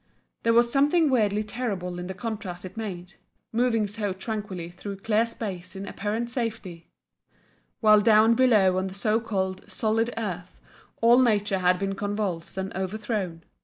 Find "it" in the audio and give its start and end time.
2.65-2.75